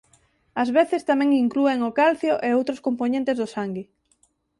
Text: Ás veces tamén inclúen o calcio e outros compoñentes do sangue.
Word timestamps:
Ás 0.61 0.69
veces 0.77 1.07
tamén 1.09 1.39
inclúen 1.43 1.79
o 1.89 1.91
calcio 1.99 2.33
e 2.47 2.49
outros 2.57 2.83
compoñentes 2.85 3.39
do 3.41 3.47
sangue. 3.55 3.83